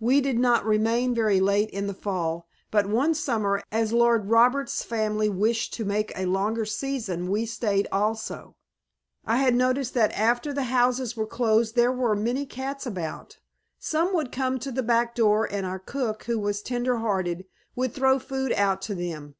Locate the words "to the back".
14.58-15.14